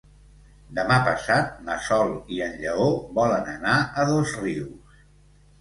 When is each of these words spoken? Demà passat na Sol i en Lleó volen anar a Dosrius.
Demà 0.77 0.95
passat 1.07 1.59
na 1.67 1.75
Sol 1.89 2.15
i 2.37 2.41
en 2.47 2.57
Lleó 2.63 2.89
volen 3.21 3.53
anar 3.55 3.77
a 3.77 4.07
Dosrius. 4.13 5.01